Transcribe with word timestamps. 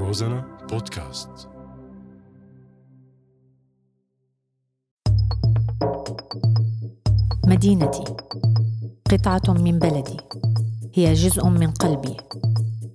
روزانا 0.00 0.44
بودكاست. 0.70 1.28
مدينتي. 7.46 8.04
قطعة 9.10 9.52
من 9.52 9.78
بلدي. 9.78 10.16
هي 10.94 11.14
جزء 11.14 11.48
من 11.48 11.70
قلبي. 11.70 12.16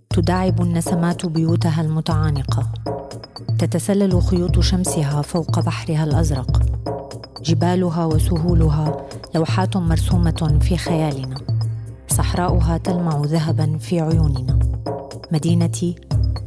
تداعب 0.10 0.62
النسمات 0.62 1.26
بيوتها 1.26 1.82
المتعانقة. 1.82 2.74
تتسلل 3.60 4.22
خيوط 4.22 4.60
شمسها 4.60 5.22
فوق 5.22 5.60
بحرها 5.60 6.04
الأزرق. 6.04 6.62
جبالها 7.42 8.06
وسهولها 8.06 9.08
لوحات 9.36 9.78
مرسومة 9.78 10.60
في 10.62 10.78
خيالنا. 10.78 11.36
صحراؤها 12.08 12.78
تلمع 12.78 13.22
ذهبا 13.26 13.78
في 13.78 14.00
عيوننا. 14.00 14.60
مدينتي 15.32 15.96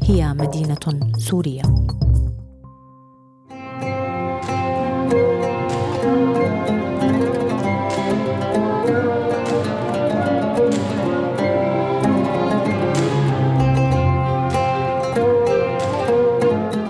هي 0.08 0.34
مدينة 0.34 1.12
سوريا 1.18 1.62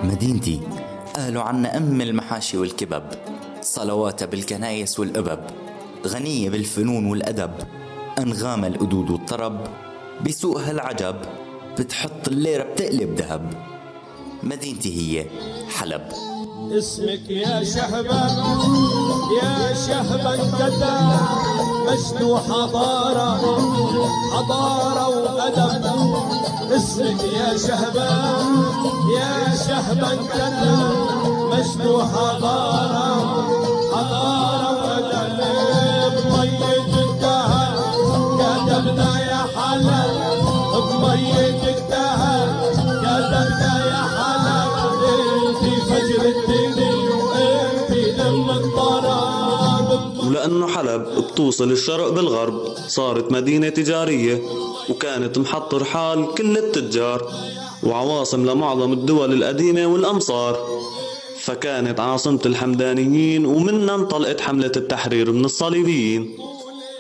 مدينتي 0.05 0.61
قالوا 1.17 1.43
عنا 1.43 1.77
أم 1.77 2.01
المحاشي 2.01 2.59
والكبب 2.59 3.03
صلواتها 3.61 4.27
بالكنايس 4.27 5.01
والأبب 5.01 5.41
غنية 6.07 6.51
بالفنون 6.51 7.07
والأدب 7.07 7.51
أنغام 8.19 8.65
الأدود 8.65 9.11
والطرب 9.11 9.61
بسوقها 10.27 10.71
العجب 10.71 11.17
بتحط 11.79 12.29
الليرة 12.29 12.63
بتقلب 12.63 13.15
ذهب 13.15 13.53
مدينتي 14.43 14.91
هي 14.99 15.27
حلب. 15.77 16.03
اسمك 16.79 17.31
يا 17.31 17.65
شهبة 17.65 18.23
يا 19.43 19.75
شهبة 19.87 20.37
كذا 20.59 21.21
مجد 21.87 22.35
حضارة 22.49 23.31
حضارة 24.33 25.09
وأدب. 25.09 25.85
اسمك 26.73 27.23
يا 27.25 27.57
شهبة 27.57 28.11
يا 29.19 29.57
شهبة 29.67 30.17
كذا 30.35 30.93
مجد 31.53 31.85
حضارة 32.13 33.09
حضارة 33.93 34.71
وأدب. 34.83 35.39
بمية 36.25 37.03
الدهر 37.05 37.75
كتبنا 38.39 39.21
يا 39.21 39.47
حلب. 39.57 40.28
يا 43.91 44.03
حلب 44.15 45.03
انتي 45.47 45.73
فجر 45.89 46.23
الدين 46.35 46.79
انتي 47.37 48.23
ام 48.23 48.49
ولأنه 50.29 50.67
حلب 50.67 51.03
بتوصل 51.19 51.71
الشرق 51.73 52.09
بالغرب 52.09 52.63
صارت 52.89 53.33
مدينة 53.33 53.69
تجارية 53.69 54.43
وكانت 54.91 55.39
محط 55.39 55.75
رحال 55.75 56.35
كل 56.35 56.59
التجار 56.59 57.33
وعواصم 57.83 58.47
لمعظم 58.47 58.93
الدول 58.93 59.33
القديمة 59.33 59.87
والأمصار. 59.87 60.59
فكانت 61.41 62.01
عاصمة 62.01 62.41
الحمدانيين 62.47 63.47
ومنها 63.47 63.95
انطلقت 63.95 64.41
حملة 64.41 64.73
التحرير 64.77 65.33
من 65.33 65.45
الصليبيين. 65.45 66.39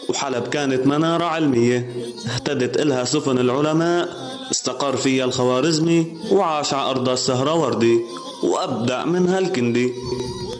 وحلب 0.08 0.48
كانت 0.48 0.86
منارة 0.86 1.24
علمية. 1.24 1.92
اهتدت 2.26 2.80
إلها 2.80 3.04
سفن 3.04 3.38
العلماء 3.38 4.08
استقر 4.50 4.96
فيها 4.96 5.24
الخوارزمي 5.24 6.16
وعاش 6.30 6.74
على 6.74 6.90
أرضها 6.90 7.14
السهروردي 7.14 8.00
وأبدع 8.42 9.04
منها 9.04 9.38
الكندي. 9.38 9.92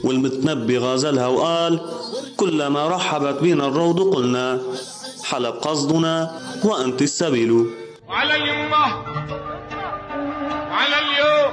والمتنبي 0.04 0.78
غازلها 0.78 1.26
وقال 1.26 1.80
كلما 2.36 2.88
رحبت 2.88 3.42
بنا 3.42 3.66
الروض 3.66 4.14
قلنا 4.14 4.60
حلب 5.24 5.54
قصدنا 5.54 6.40
وأنت 6.64 7.02
السبيل. 7.02 7.66
وعلى 8.08 8.36
اليمة 8.36 8.84
وعلى 10.70 10.96
اليوم. 11.04 11.52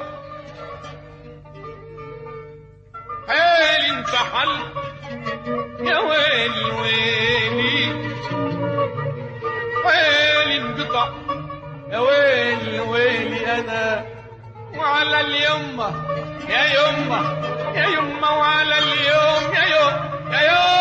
حيل 3.27 3.95
انفحل 3.97 4.51
يا 5.79 5.99
ويلي 5.99 6.65
ويلي. 6.81 7.64
يا 11.91 11.97
ويلي 11.99 12.79
ويلي 12.79 13.59
أنا 13.59 14.05
وعلى 14.77 15.21
اليمة 15.21 15.91
يا 16.49 16.63
يمة 16.65 17.21
يا 17.75 17.85
يمة 17.87 18.37
وعلى 18.37 18.77
اليوم 18.77 19.53
يا 19.55 19.63
يوم 19.75 19.93
يا 20.33 20.41
يوم 20.41 20.74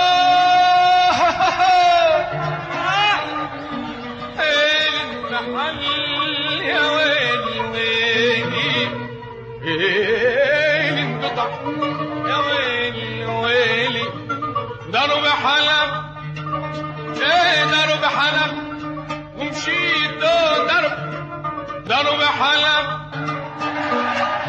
حلب 22.41 22.87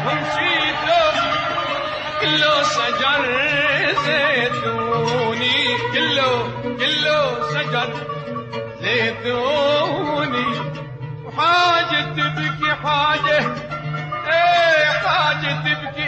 ومشيت 0.06 0.78
له 0.88 1.08
كله 2.20 2.54
شجر 2.62 3.22
زيتوني 4.04 5.58
كله 5.92 6.32
كله 6.62 7.20
شجر 7.52 7.90
زيتوني. 8.80 10.46
وحاجة 11.24 12.00
تبكي 12.16 12.70
حاجة 12.84 13.38
إيه 14.26 14.90
حاجة 15.06 15.50
تبكي. 15.64 16.05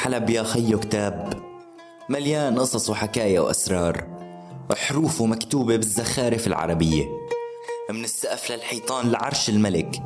حلب 0.00 0.30
يا 0.30 0.42
خيو 0.42 0.80
كتاب. 0.80 1.32
مليان 2.08 2.58
قصص 2.58 2.90
وحكايا 2.90 3.40
وأسرار. 3.40 4.04
وحروفه 4.70 5.26
مكتوبة 5.26 5.76
بالزخارف 5.76 6.46
العربية. 6.46 7.04
من 7.90 8.04
السقف 8.04 8.50
للحيطان 8.50 9.10
لعرش 9.10 9.48
الملك. 9.50 10.02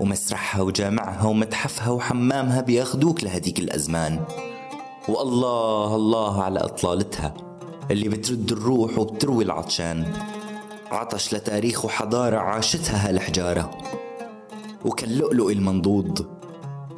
ومسرحها 0.00 0.62
وجامعها 0.62 1.26
ومتحفها 1.26 1.90
وحمامها 1.90 2.60
بياخدوك 2.60 3.24
لهديك 3.24 3.58
الأزمان. 3.58 4.20
والله 5.08 5.96
الله 5.96 6.42
على 6.42 6.60
إطلالتها. 6.60 7.34
اللي 7.90 8.08
بترد 8.08 8.52
الروح 8.52 8.98
وبتروي 8.98 9.44
العطشان. 9.44 10.12
عطش 10.92 11.34
لتاريخ 11.34 11.84
وحضارة 11.84 12.36
عاشتها 12.36 13.08
هالحجارة 13.08 13.70
وكاللؤلؤ 14.84 15.50
المنضود 15.52 16.26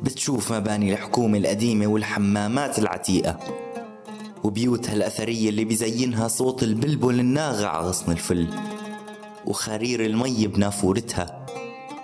بتشوف 0.03 0.53
مباني 0.53 0.93
الحكومة 0.93 1.39
القديمة 1.39 1.87
والحمامات 1.87 2.79
العتيقة 2.79 3.39
وبيوتها 4.45 4.95
الأثرية 4.95 5.49
اللي 5.49 5.65
بيزينها 5.65 6.29
صوت 6.29 6.63
البلبل 6.63 7.21
الناغع 7.21 7.81
غصن 7.81 8.13
الفل 8.13 8.49
وخرير 9.47 10.07
المي 10.07 10.47
بنافورتها 10.47 11.47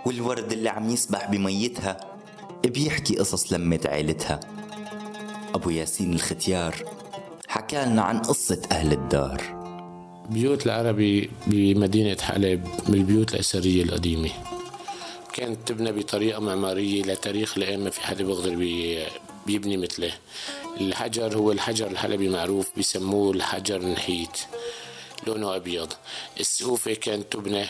والورد 0.07 0.53
اللي 0.53 0.69
عم 0.69 0.91
يسبح 0.91 1.31
بميتها 1.31 1.97
بيحكي 2.69 3.17
قصص 3.17 3.53
لمة 3.53 3.81
عيلتها. 3.87 4.41
أبو 5.55 5.71
ياسين 5.71 6.13
الختيار 6.13 6.75
حكالنا 7.49 8.03
عن 8.03 8.19
قصة 8.19 8.63
أهل 8.73 8.93
الدار. 8.93 9.60
بيوت 10.31 10.67
العربي 10.67 11.31
بمدينة 11.47 12.17
حلب 12.23 12.67
من 12.89 12.95
البيوت 12.95 13.35
الأثرية 13.35 13.83
القديمة. 13.83 14.31
كانت 15.33 15.69
تبنى 15.69 15.93
بطريقة 15.93 16.41
معمارية 16.41 17.03
لتاريخ 17.03 17.57
الأئمة 17.59 17.91
في 17.91 18.01
حلب 18.01 18.27
بي- 18.59 19.07
بيبني 19.47 19.77
مثله. 19.77 20.13
الحجر 20.81 21.37
هو 21.39 21.53
الحجر 21.53 21.87
الحلبي 21.87 22.29
معروف 22.29 22.71
بيسموه 22.77 23.33
الحجر 23.33 23.77
النحيت 23.77 24.39
لونه 25.27 25.57
أبيض. 25.57 25.93
السقوفة 26.41 26.95
كانت 26.95 27.33
تبنى 27.33 27.67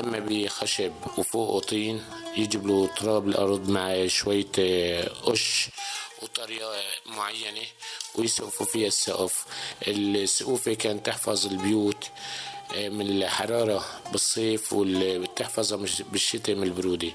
إما 0.00 0.18
بخشب 0.18 0.92
وفوقه 1.18 1.60
طين 1.60 2.00
يجيب 2.36 2.66
له 2.66 2.86
تراب 3.00 3.28
الأرض 3.28 3.68
مع 3.70 4.06
شوية 4.06 4.46
آه، 4.58 5.08
قش 5.08 5.68
وطريقة 6.22 6.72
معينة. 7.06 7.66
ويسقفوا 8.14 8.66
فيها 8.66 8.88
السقف. 8.88 9.44
السقوفة 9.88 10.74
كانت 10.74 11.06
تحفظ 11.06 11.46
البيوت 11.46 12.04
آه، 12.76 12.88
من 12.88 13.06
الحرارة 13.06 13.84
بالصيف 14.12 14.72
وتحفظها 14.72 15.86
بالشتاء 16.12 16.56
من 16.56 16.62
البرودة. 16.62 17.08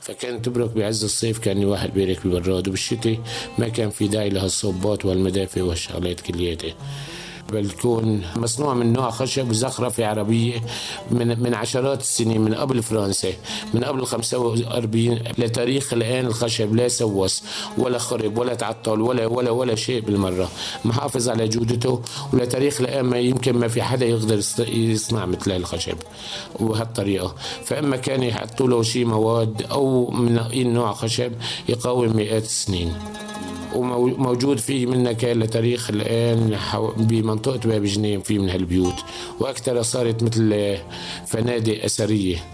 فكانت 0.00 0.44
تبرك 0.44 0.70
بعز 0.70 1.04
الصيف 1.04 1.38
كان 1.38 1.64
واحد 1.64 1.94
بيرك 1.94 2.26
ببراد 2.26 2.68
وبالشتاء 2.68 3.18
ما 3.58 3.68
كان 3.68 3.90
في 3.90 4.08
داعي 4.08 4.28
لهالصبات 4.28 5.04
والمدافع 5.04 5.62
والشغلات 5.62 6.20
كلياتها. 6.20 6.74
بل 7.52 7.70
تكون 7.70 8.22
مصنوع 8.36 8.74
من 8.74 8.92
نوع 8.92 9.10
خشب 9.10 9.50
وزخرفة 9.50 10.06
عربية 10.06 10.62
من 11.10 11.42
من 11.42 11.54
عشرات 11.54 12.00
السنين 12.00 12.40
من 12.40 12.54
قبل 12.54 12.82
فرنسا 12.82 13.32
من 13.74 13.84
قبل 13.84 14.06
45 14.06 15.18
لتاريخ 15.38 15.92
الآن 15.92 16.26
الخشب 16.26 16.74
لا 16.74 16.88
سوس 16.88 17.42
ولا 17.78 17.98
خرب 17.98 18.38
ولا 18.38 18.54
تعطل 18.54 19.00
ولا 19.00 19.26
ولا 19.26 19.50
ولا 19.50 19.74
شيء 19.74 20.00
بالمرة. 20.00 20.48
محافظ 20.84 21.28
على 21.28 21.48
جودته 21.48 22.02
ولتاريخ 22.32 22.80
الآن 22.80 23.04
ما 23.04 23.18
يمكن 23.18 23.52
ما 23.56 23.68
في 23.68 23.82
حدا 23.82 24.06
يقدر 24.06 24.40
يصنع 24.58 25.26
مثل 25.26 25.50
الخشب 25.50 25.96
وهالطريقة. 26.60 27.34
فإما 27.64 27.96
كان 27.96 28.22
يحطوا 28.22 28.68
له 28.68 28.82
شيء 28.82 29.04
مواد 29.04 29.62
أو 29.62 30.10
من 30.10 30.74
نوع 30.74 30.92
خشب 30.92 31.32
يقاوم 31.68 32.16
مئات 32.16 32.44
السنين. 32.44 32.92
وموجود 33.76 34.58
فيه 34.58 34.86
منها 34.86 35.12
كان 35.12 35.40
لتاريخ 35.40 35.90
الآن 35.90 36.58
بمنطقة 36.96 37.58
باب 37.58 37.84
جنين 37.84 38.20
في 38.20 38.38
من 38.38 38.50
هالبيوت. 38.50 38.94
وأكثر 39.40 39.82
صارت 39.82 40.22
مثل 40.22 40.78
فنادق 41.26 41.84
أثرية. 41.84 42.44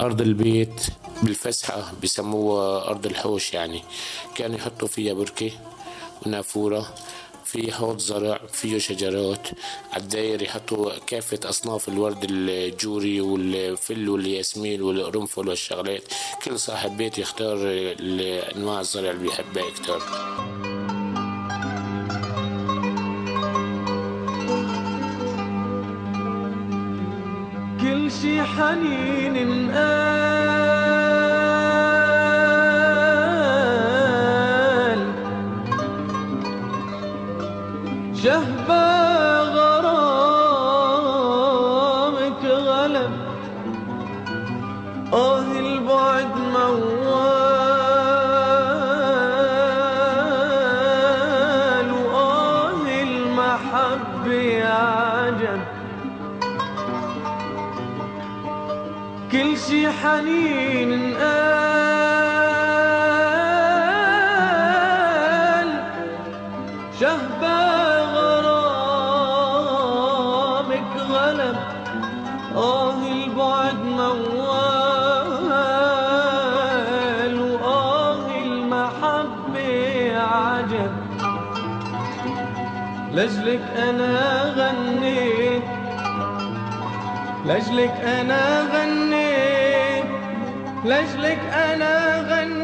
أرض 0.00 0.20
البيت 0.20 0.86
بالفسحة 1.22 1.92
بسموها 2.02 2.88
أرض 2.88 3.06
الحوش 3.06 3.54
يعني. 3.54 3.82
كانوا 4.36 4.56
يحطوا 4.56 4.88
فيها 4.88 5.12
بركة 5.14 5.50
ونافورة 6.26 6.94
في 7.44 7.72
حوض 7.72 7.98
زرع 7.98 8.40
فيه 8.52 8.78
شجرات. 8.78 9.48
على 9.92 10.02
الداير 10.02 10.42
يحطوا 10.42 10.90
كافة 11.06 11.40
أصناف 11.44 11.88
الورد 11.88 12.26
الجوري 12.30 13.20
والفل 13.20 14.08
والياسمين 14.08 14.82
والقرنفل 14.82 15.48
والشغلات. 15.48 16.02
كل 16.44 16.58
صاحب 16.58 16.96
بيت 16.96 17.18
يختار 17.18 17.56
أنواع 18.56 18.80
الزرع 18.80 19.10
اللي 19.10 19.22
بيحبها 19.22 19.64
أكتر. 19.68 20.02
حنين 28.56 29.36
قال 29.72 30.32
شهبة 38.14 39.01
كل 59.32 59.58
شي 59.58 59.88
حنين 59.90 61.14
قال 61.14 61.82
شهبة 67.00 67.58
غرامك 68.14 69.32
غلب 71.10 71.56
آه 72.56 72.98
البعد 73.12 73.78
موال 73.84 74.42
وآه 77.40 78.26
المحبة 78.44 79.70
عجب. 80.18 80.92
لجلك 83.12 83.64
أنا 83.76 84.42
غنيت 84.56 85.62
لجلك 87.46 87.96
أنا 88.04 88.42
غنيت. 88.72 89.21
لجلك 90.84 91.38
أنا 91.52 92.26
غنيت. 92.30 92.62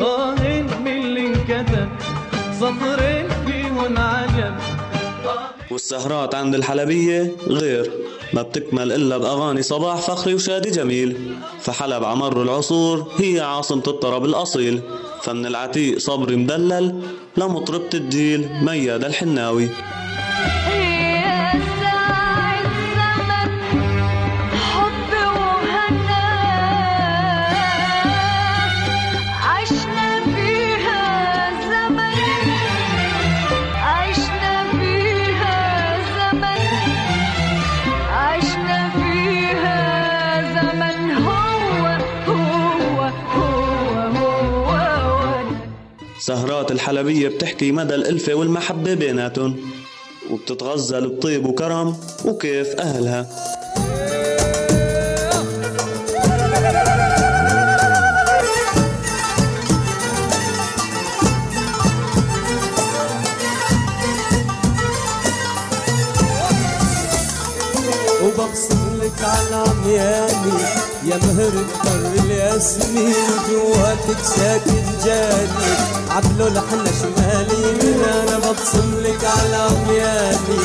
آه 0.00 0.34
من 0.84 0.88
اللي 0.88 1.26
انكتب 1.26 1.88
سطرين 2.60 3.28
فيهن 3.46 3.98
عجب 3.98 4.54
والسهرات 5.70 6.34
عند 6.34 6.54
الحلبية 6.54 7.32
غير 7.46 7.90
ما 8.32 8.42
بتكمل 8.42 8.92
إلا 8.92 9.18
بأغاني 9.18 9.62
صباح 9.62 9.96
فخري 9.96 10.34
وشادي 10.34 10.70
جميل. 10.70 11.36
فحلب 11.60 12.04
عمر 12.04 12.42
العصور 12.42 13.12
هي 13.18 13.40
عاصمة 13.40 13.82
الطرب 13.86 14.24
الأصيل. 14.24 14.80
فمن 15.22 15.46
العتيق 15.46 15.98
صبري 15.98 16.36
مدلل 16.36 17.02
لمطربة 17.36 17.90
الجيل 17.94 18.48
مياد 18.62 19.04
الحناوي. 19.04 19.68
الحلبية 46.74 47.28
بتحكي 47.28 47.72
مدى 47.72 47.94
الألفة 47.94 48.34
والمحبة 48.34 48.94
بيناتهم 48.94 49.56
وبتتغزل 50.30 51.08
بطيب 51.08 51.46
وكرم 51.46 51.96
وكيف 52.24 52.68
أهلها. 52.80 53.26
وببصم 68.24 69.00
لك 69.02 69.24
على 69.24 69.64
عمياني 69.70 70.83
يا 71.14 71.20
مهر 71.20 71.52
الياسمين 72.24 73.14
جواتك 73.48 74.18
ساكن 74.36 74.82
جاني. 75.04 75.74
عدلو 76.10 76.46
لحنا 76.46 76.90
شمالي 77.00 78.04
أنا 78.04 78.38
ببصم 78.38 79.00
لك 79.00 79.24
على 79.24 79.56
عمياني 79.56 80.58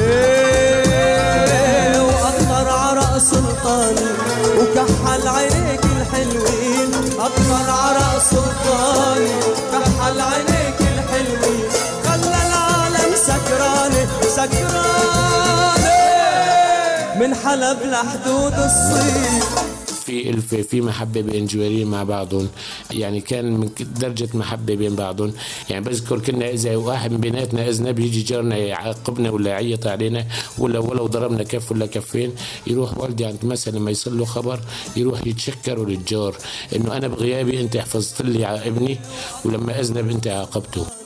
إيه، 0.00 2.00
وأطر 2.02 2.68
عرق 2.68 3.18
سلطاني 3.18 4.10
وكحل 4.58 5.28
عينيك 5.28 5.80
الحلوين. 5.84 6.90
أطر 7.20 7.70
حلب 17.54 17.78
لحدود 17.82 18.52
الصيف 18.52 19.44
في 20.04 20.30
ألفة 20.30 20.62
في 20.62 20.80
محبة 20.80 21.20
بين 21.20 21.46
جوارين 21.46 21.86
مع 21.86 22.02
بعضهم. 22.02 22.48
يعني 22.90 23.20
كان 23.20 23.52
من 23.56 23.70
درجة 24.00 24.28
محبة 24.34 24.74
بين 24.74 24.96
بعضهم. 24.96 25.32
يعني 25.70 25.84
بذكر 25.84 26.18
كنا 26.18 26.50
إذا 26.50 26.76
واحد 26.76 27.12
من 27.12 27.18
بيناتنا 27.18 27.68
أذنب 27.68 27.98
يجي 27.98 28.22
جارنا 28.22 28.56
يعاقبنا 28.56 29.30
ولا 29.30 29.50
يعيط 29.50 29.86
علينا 29.86 30.26
ولا 30.58 30.78
ولو 30.78 31.06
ضربنا 31.06 31.42
كف 31.42 31.72
ولا 31.72 31.86
كفين 31.86 32.32
يروح 32.66 32.98
والدي 32.98 33.24
عند 33.24 33.44
مثلا 33.44 33.78
لما 33.78 33.90
يصل 33.90 34.18
له 34.18 34.24
خبر 34.24 34.60
يروح 34.96 35.26
يتشكر 35.26 35.86
للجار 35.88 36.36
إنه 36.76 36.96
أنا 36.96 37.08
بغيابي 37.08 37.60
أنت 37.60 37.76
حفظت 37.76 38.22
لي 38.22 38.44
على 38.44 38.68
ابني 38.68 38.98
ولما 39.44 39.80
أذنب 39.80 40.10
أنت 40.10 40.26
عاقبته. 40.26 41.03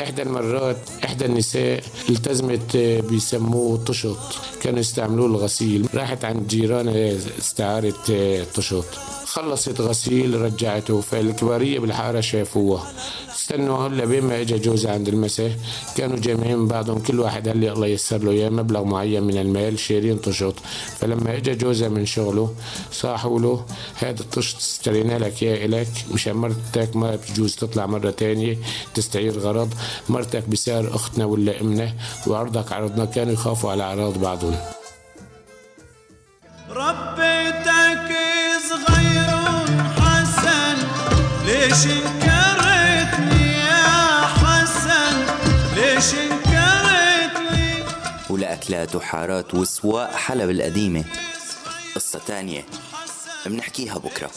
إحدى 0.00 0.22
المرات 0.22 0.76
إحدى 1.04 1.24
النساء 1.26 1.82
التزمت 2.10 2.76
آه، 2.76 3.00
بيسموه 3.00 3.84
طشط 3.84 4.18
كانوا 4.62 4.80
يستعملوه 4.80 5.26
الغسيل. 5.26 5.88
راحت 5.94 6.24
عند 6.24 6.46
جيرانها 6.46 7.16
استعارت 7.38 8.10
آه، 8.10 8.44
طشط 8.54 8.84
خلصت 9.24 9.80
غسيل 9.80 10.40
رجعته 10.40 11.00
فالكبارية 11.00 11.78
بالحارة 11.78 12.20
شافوها. 12.20 12.92
استنوا 13.50 13.86
هلا 13.86 14.04
بين 14.04 14.24
ما 14.24 14.40
اجى 14.40 14.58
جوزها 14.58 14.92
عند 14.92 15.08
المساء 15.08 15.52
كانوا 15.96 16.16
جامعين 16.18 16.68
بعضهم 16.68 16.98
كل 16.98 17.20
واحد 17.20 17.48
قال 17.48 17.58
لي 17.58 17.72
الله 17.72 17.86
ييسر 17.86 18.18
له 18.18 18.30
اياه 18.30 18.48
مبلغ 18.48 18.84
معين 18.84 19.22
من 19.22 19.36
المال 19.38 19.78
شايلين 19.78 20.18
طشط 20.18 20.54
فلما 20.98 21.36
اجى 21.36 21.54
جوزها 21.54 21.88
من 21.88 22.06
شغله 22.06 22.54
صاحوا 22.92 23.40
له 23.40 23.66
هذا 23.94 24.20
الطشط 24.20 24.56
اشترينا 24.56 25.18
لك 25.18 25.42
إياه 25.42 25.66
الك 25.66 25.88
مشان 26.14 26.32
مرتك 26.36 26.96
ما 26.96 27.16
بتجوز 27.16 27.56
تطلع 27.56 27.86
مرة 27.86 28.10
تانية 28.10 28.56
تستعير 28.94 29.38
غرض 29.38 29.74
مرتك 30.08 30.48
بسعر 30.48 30.94
أختنا 30.94 31.24
ولا 31.24 31.60
أمنا 31.60 31.92
وعرضك 32.26 32.72
عرضنا 32.72 33.04
كانوا 33.04 33.32
يخافوا 33.32 33.70
على 33.70 33.82
أعراض 33.82 34.18
بعضهم. 34.18 34.56
ربيتك 36.70 38.10
صغير 38.70 39.40
حسن 40.00 40.76
ليش 41.46 41.99
ولأكلات 48.60 48.94
وحارات 48.94 49.54
وسواق 49.54 50.12
حلب 50.12 50.50
القديمة 50.50 51.04
قصة 51.94 52.20
تانية 52.26 52.66
بنحكيها 53.46 53.98
بكرة. 53.98 54.30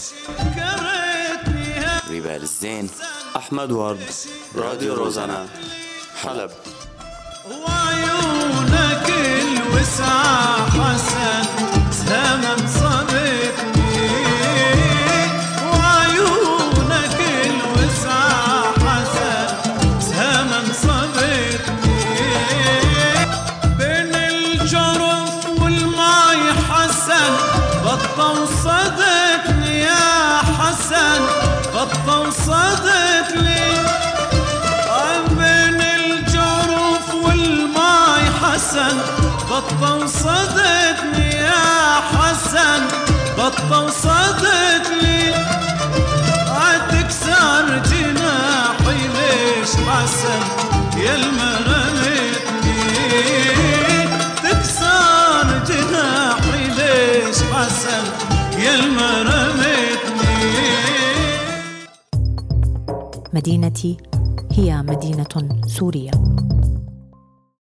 ريبال 2.09 2.41
الزين 2.41 2.89
أحمد 3.35 3.71
ورد 3.71 4.09
راديو 4.55 4.93
روزانا. 4.93 5.47
حلب. 6.23 6.51
وعيونك 7.51 9.09
الوسعة 9.09 10.69
حسن 10.69 11.43
زمن 11.91 12.62
بطة 28.23 28.41
وصدقني 28.41 29.79
يا 29.79 30.39
حسن 30.59 31.21
بطة 31.75 32.19
وصدقني 32.19 33.73
بين 35.29 35.81
الجرف 35.81 37.13
والماي 37.13 38.23
حسن 38.43 38.97
بطة 39.51 39.95
وصدتني 39.95 41.29
يا 41.35 42.01
حسن 42.13 42.81
بطة 43.37 43.81
وصدتني 43.83 45.33
مدينتي 63.33 63.97
هي 64.51 64.81
مدينة 64.81 65.59
سوريا 65.67 66.11